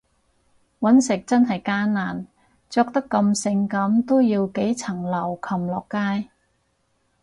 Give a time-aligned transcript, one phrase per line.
[0.79, 2.25] 搵食真係艱難，
[2.71, 6.29] 着得咁性感都要幾層樓擒落街